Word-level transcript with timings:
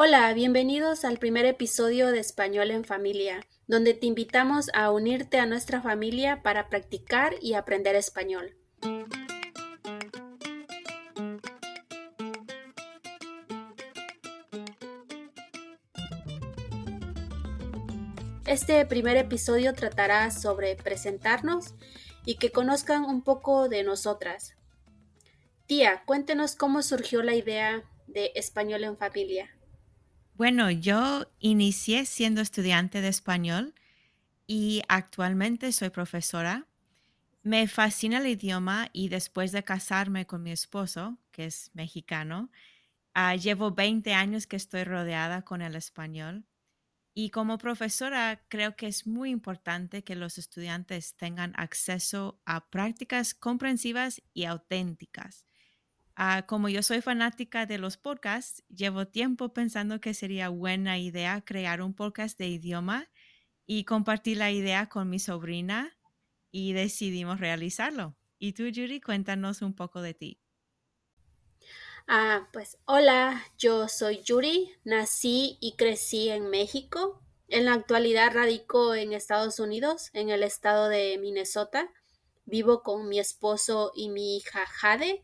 Hola, 0.00 0.32
bienvenidos 0.32 1.04
al 1.04 1.18
primer 1.18 1.44
episodio 1.44 2.12
de 2.12 2.20
Español 2.20 2.70
en 2.70 2.84
Familia, 2.84 3.44
donde 3.66 3.94
te 3.94 4.06
invitamos 4.06 4.70
a 4.72 4.92
unirte 4.92 5.40
a 5.40 5.46
nuestra 5.46 5.82
familia 5.82 6.40
para 6.44 6.68
practicar 6.68 7.34
y 7.42 7.54
aprender 7.54 7.96
español. 7.96 8.54
Este 18.46 18.86
primer 18.86 19.16
episodio 19.16 19.74
tratará 19.74 20.30
sobre 20.30 20.74
presentarnos 20.76 21.74
y 22.28 22.34
que 22.34 22.52
conozcan 22.52 23.06
un 23.06 23.22
poco 23.22 23.70
de 23.70 23.82
nosotras. 23.82 24.54
Tía, 25.66 26.02
cuéntenos 26.04 26.56
cómo 26.56 26.82
surgió 26.82 27.22
la 27.22 27.34
idea 27.34 27.82
de 28.06 28.32
Español 28.34 28.84
en 28.84 28.98
Familia. 28.98 29.48
Bueno, 30.34 30.70
yo 30.70 31.24
inicié 31.38 32.04
siendo 32.04 32.42
estudiante 32.42 33.00
de 33.00 33.08
español 33.08 33.74
y 34.46 34.82
actualmente 34.88 35.72
soy 35.72 35.88
profesora. 35.88 36.66
Me 37.42 37.66
fascina 37.66 38.18
el 38.18 38.26
idioma 38.26 38.90
y 38.92 39.08
después 39.08 39.50
de 39.50 39.64
casarme 39.64 40.26
con 40.26 40.42
mi 40.42 40.50
esposo, 40.50 41.16
que 41.32 41.46
es 41.46 41.70
mexicano, 41.72 42.50
ah, 43.14 43.36
llevo 43.36 43.70
20 43.70 44.12
años 44.12 44.46
que 44.46 44.56
estoy 44.56 44.84
rodeada 44.84 45.46
con 45.46 45.62
el 45.62 45.76
español. 45.76 46.44
Y 47.14 47.30
como 47.30 47.58
profesora, 47.58 48.44
creo 48.48 48.76
que 48.76 48.86
es 48.86 49.06
muy 49.06 49.30
importante 49.30 50.04
que 50.04 50.14
los 50.14 50.38
estudiantes 50.38 51.16
tengan 51.16 51.52
acceso 51.56 52.40
a 52.46 52.70
prácticas 52.70 53.34
comprensivas 53.34 54.22
y 54.32 54.44
auténticas 54.44 55.48
Ah, 56.20 56.46
como 56.48 56.68
yo 56.68 56.82
soy 56.82 57.00
fanática 57.00 57.64
de 57.64 57.78
los 57.78 57.96
podcasts, 57.96 58.64
llevo 58.68 59.06
tiempo 59.06 59.52
pensando 59.52 60.00
que 60.00 60.14
sería 60.14 60.48
buena 60.48 60.98
idea 60.98 61.42
crear 61.42 61.80
un 61.80 61.94
podcast 61.94 62.36
de 62.38 62.48
idioma 62.48 63.08
y 63.66 63.84
compartir 63.84 64.38
la 64.38 64.50
idea 64.50 64.88
con 64.88 65.08
mi 65.08 65.20
sobrina 65.20 65.96
y 66.50 66.72
decidimos 66.72 67.38
realizarlo. 67.38 68.18
Y 68.36 68.54
tú, 68.54 68.64
Judy, 68.64 69.00
cuéntanos 69.00 69.62
un 69.62 69.74
poco 69.74 70.02
de 70.02 70.14
ti. 70.14 70.40
Ah, 72.08 72.48
pues 72.52 72.78
hola, 72.86 73.44
yo 73.58 73.86
soy 73.86 74.22
Yuri, 74.22 74.72
nací 74.82 75.58
y 75.60 75.76
crecí 75.76 76.30
en 76.30 76.48
México. 76.48 77.22
En 77.48 77.66
la 77.66 77.74
actualidad 77.74 78.32
radico 78.32 78.94
en 78.94 79.12
Estados 79.12 79.60
Unidos, 79.60 80.10
en 80.14 80.30
el 80.30 80.42
estado 80.42 80.88
de 80.88 81.18
Minnesota. 81.18 81.90
Vivo 82.46 82.82
con 82.82 83.08
mi 83.08 83.20
esposo 83.20 83.92
y 83.94 84.08
mi 84.08 84.38
hija 84.38 84.64
Jade 84.66 85.22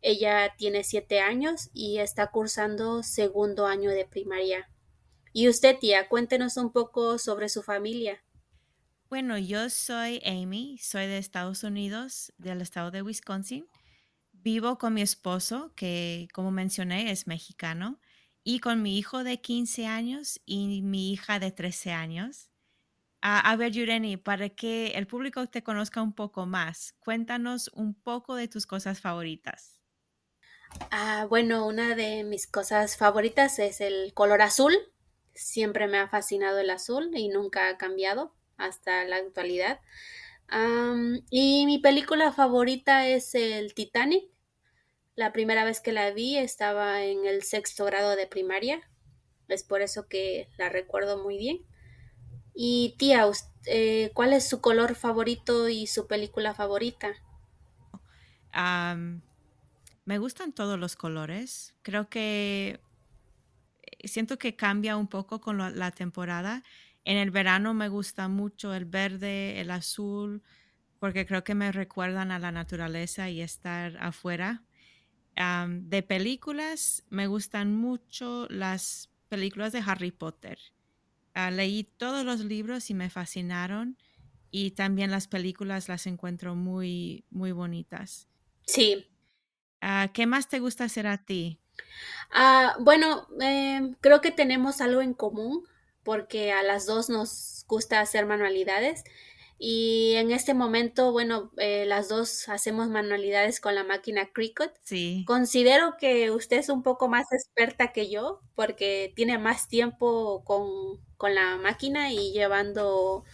ella 0.00 0.54
tiene 0.56 0.84
siete 0.84 1.20
años 1.20 1.70
y 1.72 1.98
está 1.98 2.30
cursando 2.30 3.02
segundo 3.02 3.66
año 3.66 3.90
de 3.90 4.04
primaria. 4.04 4.70
Y 5.32 5.48
usted, 5.48 5.78
tía, 5.78 6.08
cuéntenos 6.08 6.56
un 6.56 6.72
poco 6.72 7.18
sobre 7.18 7.48
su 7.48 7.62
familia. 7.62 8.22
Bueno, 9.08 9.38
yo 9.38 9.70
soy 9.70 10.20
Amy, 10.24 10.78
soy 10.78 11.06
de 11.06 11.18
Estados 11.18 11.64
Unidos, 11.64 12.32
del 12.38 12.60
estado 12.60 12.90
de 12.90 13.02
Wisconsin. 13.02 13.66
Vivo 14.42 14.78
con 14.78 14.94
mi 14.94 15.02
esposo, 15.02 15.72
que 15.74 16.28
como 16.32 16.50
mencioné 16.50 17.10
es 17.10 17.26
mexicano, 17.26 18.00
y 18.44 18.60
con 18.60 18.82
mi 18.82 18.98
hijo 18.98 19.24
de 19.24 19.40
15 19.40 19.86
años 19.86 20.40
y 20.46 20.82
mi 20.82 21.12
hija 21.12 21.38
de 21.38 21.50
13 21.52 21.92
años. 21.92 22.50
a 23.22 23.56
ver, 23.56 23.72
Yureni, 23.72 24.16
para 24.16 24.50
que 24.50 24.88
el 24.92 25.06
público 25.06 25.46
te 25.48 25.62
conozca 25.62 26.02
un 26.02 26.14
poco 26.14 26.46
más, 26.46 26.94
cuéntanos 27.00 27.68
un 27.74 27.94
poco 27.94 28.36
de 28.36 28.48
tus 28.48 28.66
cosas 28.66 29.00
favoritas. 29.00 29.80
Ah, 30.90 31.26
bueno, 31.28 31.66
una 31.66 31.94
de 31.94 32.24
mis 32.24 32.46
cosas 32.46 32.96
favoritas 32.96 33.58
es 33.58 33.80
el 33.80 34.12
color 34.14 34.42
azul. 34.42 34.74
Siempre 35.34 35.86
me 35.88 35.98
ha 35.98 36.08
fascinado 36.08 36.58
el 36.58 36.70
azul 36.70 37.10
y 37.14 37.28
nunca 37.28 37.68
ha 37.68 37.78
cambiado 37.78 38.34
hasta 38.56 39.04
la 39.04 39.16
actualidad. 39.16 39.80
Y 41.30 41.66
mi 41.66 41.78
película 41.78 42.32
favorita 42.32 43.06
es 43.06 43.34
el 43.34 43.74
Titanic. 43.74 44.24
La 45.14 45.32
primera 45.32 45.64
vez 45.64 45.80
que 45.80 45.92
la 45.92 46.10
vi 46.12 46.36
estaba 46.38 47.02
en 47.02 47.26
el 47.26 47.42
sexto 47.42 47.84
grado 47.84 48.16
de 48.16 48.26
primaria. 48.26 48.80
Es 49.48 49.64
por 49.64 49.82
eso 49.82 50.06
que 50.08 50.48
la 50.56 50.68
recuerdo 50.68 51.22
muy 51.22 51.38
bien. 51.38 51.66
Y 52.54 52.96
tía, 52.98 53.24
eh, 53.66 54.10
¿cuál 54.14 54.32
es 54.32 54.48
su 54.48 54.60
color 54.60 54.94
favorito 54.94 55.68
y 55.68 55.86
su 55.86 56.06
película 56.06 56.54
favorita? 56.54 57.12
Me 60.04 60.18
gustan 60.18 60.52
todos 60.52 60.78
los 60.78 60.96
colores. 60.96 61.74
Creo 61.82 62.08
que 62.08 62.80
eh, 63.82 64.08
siento 64.08 64.38
que 64.38 64.56
cambia 64.56 64.96
un 64.96 65.08
poco 65.08 65.40
con 65.40 65.78
la 65.78 65.90
temporada. 65.90 66.62
En 67.04 67.16
el 67.16 67.30
verano 67.30 67.74
me 67.74 67.88
gusta 67.88 68.28
mucho 68.28 68.74
el 68.74 68.84
verde, 68.84 69.60
el 69.60 69.70
azul, 69.70 70.42
porque 70.98 71.26
creo 71.26 71.44
que 71.44 71.54
me 71.54 71.72
recuerdan 71.72 72.30
a 72.32 72.38
la 72.38 72.52
naturaleza 72.52 73.30
y 73.30 73.40
estar 73.40 73.96
afuera. 74.00 74.64
de 75.68 76.02
películas, 76.02 77.04
me 77.10 77.26
gustan 77.26 77.74
mucho 77.74 78.46
las 78.50 79.10
películas 79.28 79.72
de 79.72 79.82
Harry 79.86 80.10
Potter. 80.12 80.58
Ah, 81.34 81.50
leí 81.50 81.84
todos 81.84 82.24
los 82.24 82.40
libros 82.40 82.90
y 82.90 82.94
me 82.94 83.10
fascinaron 83.10 83.98
y 84.50 84.72
también 84.72 85.10
las 85.12 85.28
películas 85.28 85.88
las 85.88 86.06
encuentro 86.06 86.54
muy, 86.56 87.26
muy 87.30 87.52
bonitas. 87.52 88.28
Sí, 88.66 89.08
Ah, 89.80 90.10
¿Qué 90.14 90.26
más 90.26 90.48
te 90.48 90.60
gusta 90.60 90.84
hacer 90.84 91.06
a 91.08 91.24
ti? 91.24 91.60
Ah, 92.30 92.76
bueno, 92.80 93.26
em, 93.40 93.94
creo 94.00 94.20
que 94.20 94.30
tenemos 94.30 94.80
algo 94.80 95.00
en 95.02 95.14
común 95.14 95.64
porque 96.08 96.52
a 96.52 96.62
las 96.62 96.86
dos 96.86 97.10
nos 97.10 97.66
gusta 97.68 98.00
hacer 98.00 98.24
manualidades 98.24 99.04
y 99.58 100.14
en 100.14 100.30
este 100.30 100.54
momento, 100.54 101.12
bueno, 101.12 101.52
eh, 101.58 101.84
las 101.84 102.08
dos 102.08 102.48
hacemos 102.48 102.88
manualidades 102.88 103.60
con 103.60 103.74
la 103.74 103.84
máquina 103.84 104.30
Cricut. 104.32 104.70
Sí. 104.84 105.22
Considero 105.26 105.98
que 106.00 106.30
usted 106.30 106.60
es 106.60 106.70
un 106.70 106.82
poco 106.82 107.08
más 107.08 107.30
experta 107.30 107.92
que 107.92 108.08
yo 108.08 108.40
porque 108.54 109.12
tiene 109.16 109.36
más 109.36 109.68
tiempo 109.68 110.44
con, 110.46 111.04
con 111.18 111.34
la 111.34 111.58
máquina 111.58 112.10
y 112.10 112.32
llevando, 112.32 113.24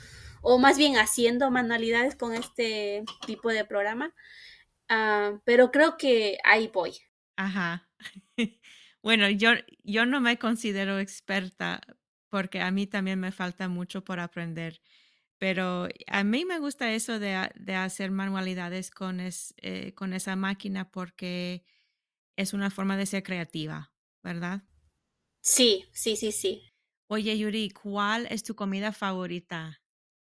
o 0.43 0.59
más 0.59 0.77
bien 0.77 0.97
haciendo 0.97 1.53
manualidades 1.53 2.17
con 2.17 2.35
este 2.35 3.05
tipo 3.25 3.51
de 3.51 3.65
programa. 3.65 4.17
Ah, 4.89 5.39
pero 5.45 5.71
creo 5.71 5.97
que 5.97 6.39
ahí 6.43 6.67
voy. 6.75 6.97
Ajá. 7.37 7.89
Bueno, 9.05 9.29
yo, 9.29 9.51
yo 9.83 10.07
no 10.07 10.23
me 10.23 10.39
considero 10.39 10.99
experta 10.99 11.83
porque 12.35 12.61
a 12.61 12.73
mí 12.73 12.89
también 12.89 13.21
me 13.21 13.31
falta 13.31 13.69
mucho 13.69 14.03
por 14.03 14.19
aprender, 14.19 14.83
pero 15.39 15.87
a 16.09 16.25
mí 16.25 16.45
me 16.45 16.59
gusta 16.59 16.93
eso 16.93 17.21
de, 17.21 17.37
hacer 17.77 18.11
manualidades 18.11 18.91
con, 18.91 19.21
eh, 19.21 19.95
con 19.95 20.13
esa 20.13 20.35
máquina 20.35 20.91
porque 20.91 21.65
es 22.35 22.53
una 22.53 22.71
forma 22.71 22.97
de 22.97 23.07
ser 23.07 23.23
creativa, 23.23 23.93
¿verdad? 24.25 24.63
Sí, 25.43 25.85
sí, 25.93 26.17
sí, 26.17 26.33
sí. 26.33 26.65
Oye, 27.07 27.39
Yuri, 27.39 27.71
¿cuál 27.71 28.27
es 28.29 28.43
tu 28.43 28.57
comida 28.57 28.91
favorita? 28.91 29.81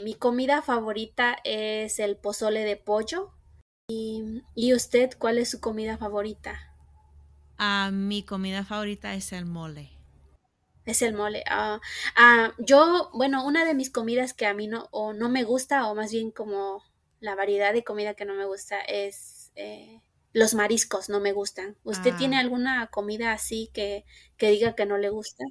Mi 0.02 0.16
comida 0.16 0.60
favorita 0.60 1.36
es 1.44 2.00
el 2.00 2.16
pozole 2.16 2.64
de 2.64 2.74
pollo 2.78 3.32
¿Y, 3.88 4.74
usted 4.74 5.10
cuál 5.20 5.38
es 5.38 5.50
su 5.50 5.60
comida 5.60 5.98
favorita? 5.98 6.74
Ah, 7.58 7.90
mi 7.92 8.24
comida 8.24 8.64
favorita 8.64 9.14
es 9.14 9.32
el 9.32 9.46
mole. 9.46 10.01
Es 10.84 11.02
el 11.02 11.14
mole. 11.14 11.44
Ah, 11.48 11.80
ah, 12.16 12.52
yo, 12.58 13.10
bueno, 13.14 13.46
una 13.46 13.64
de 13.64 13.74
mis 13.74 13.90
comidas 13.90 14.34
que 14.34 14.46
a 14.46 14.54
mí 14.54 14.66
no, 14.66 14.88
o 14.90 15.12
no 15.12 15.28
me 15.28 15.44
gusta, 15.44 15.86
o 15.88 15.94
más 15.94 16.12
bien 16.12 16.30
como 16.30 16.82
la 17.20 17.34
variedad 17.34 17.72
de 17.72 17.84
comida 17.84 18.14
que 18.14 18.24
no 18.24 18.34
me 18.34 18.46
gusta, 18.46 18.80
es 18.80 19.52
eh, 19.54 20.00
los 20.32 20.54
mariscos, 20.54 21.08
no 21.08 21.20
me 21.20 21.32
gustan. 21.32 21.76
¿Usted 21.84 22.14
tiene 22.16 22.38
alguna 22.38 22.88
comida 22.88 23.32
así 23.32 23.70
que, 23.72 24.04
que 24.36 24.50
diga 24.50 24.74
que 24.74 24.86
no 24.86 24.98
le 24.98 25.10
gusta? 25.10 25.44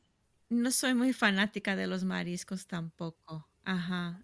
No 0.49 0.71
soy 0.71 0.93
muy 0.93 1.13
fanática 1.13 1.75
de 1.75 1.87
los 1.87 2.03
mariscos 2.03 2.67
tampoco. 2.67 3.47
Ajá. 3.63 4.21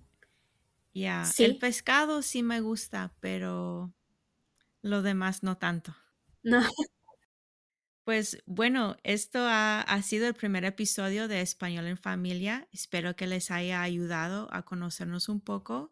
Ya. 0.94 1.24
El 1.38 1.58
pescado 1.58 2.22
sí 2.22 2.44
me 2.44 2.60
gusta, 2.60 3.14
pero 3.20 3.94
lo 4.82 5.02
demás 5.04 5.44
no 5.44 5.58
tanto. 5.58 5.96
No. 6.44 6.62
Pues 8.08 8.42
bueno, 8.46 8.96
esto 9.04 9.40
ha, 9.42 10.02
sido 10.02 10.30
el 10.30 10.34
primer 10.34 10.64
episodio 10.64 11.28
de 11.28 11.42
Español 11.42 11.88
en 11.88 11.98
Familia. 11.98 12.70
Espero 12.72 13.18
que 13.18 13.28
les 13.28 13.52
haya 13.52 13.82
ayudado 13.82 14.48
a 14.54 14.64
conocernos 14.64 15.28
un 15.28 15.42
poco. 15.42 15.92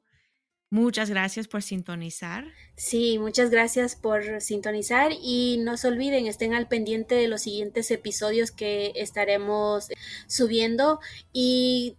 Muchas 0.69 1.09
gracias 1.09 1.49
por 1.49 1.61
sintonizar. 1.61 2.45
Sí, 2.77 3.19
muchas 3.19 3.49
gracias 3.49 3.97
por 3.97 4.39
sintonizar 4.39 5.11
y 5.11 5.57
no 5.59 5.75
se 5.75 5.89
olviden, 5.89 6.27
estén 6.27 6.53
al 6.53 6.69
pendiente 6.69 7.15
de 7.15 7.27
los 7.27 7.41
siguientes 7.41 7.91
episodios 7.91 8.51
que 8.51 8.93
estaremos 8.95 9.89
subiendo 10.25 11.01
y 11.33 11.97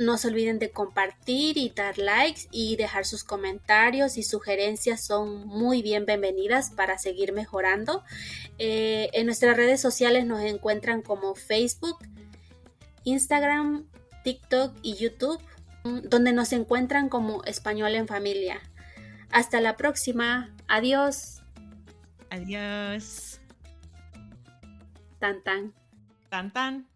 no 0.00 0.16
se 0.16 0.28
olviden 0.28 0.58
de 0.58 0.70
compartir 0.70 1.58
y 1.58 1.68
dar 1.68 1.98
likes 1.98 2.48
y 2.50 2.76
dejar 2.76 3.04
sus 3.04 3.22
comentarios 3.22 4.16
y 4.16 4.22
sugerencias 4.22 5.04
son 5.04 5.46
muy 5.46 5.82
bienvenidas 5.82 6.70
para 6.70 6.96
seguir 6.96 7.34
mejorando. 7.34 8.02
Eh, 8.58 9.10
en 9.12 9.26
nuestras 9.26 9.58
redes 9.58 9.78
sociales 9.78 10.24
nos 10.24 10.40
encuentran 10.40 11.02
como 11.02 11.34
Facebook, 11.34 11.98
Instagram, 13.04 13.86
TikTok 14.24 14.74
y 14.80 14.94
YouTube, 14.94 15.38
donde 15.84 16.32
nos 16.32 16.54
encuentran 16.54 17.10
como 17.10 17.44
Español 17.44 17.94
en 17.94 18.08
Familia. 18.08 18.58
Hasta 19.30 19.60
la 19.60 19.76
próxima. 19.76 20.56
Adiós. 20.66 21.42
Adiós. 22.30 23.38
Tan 25.18 25.42
tan. 25.42 25.74
Tan 26.30 26.50
tan. 26.50 26.89